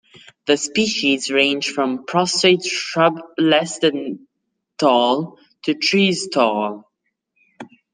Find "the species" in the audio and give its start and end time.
0.47-1.29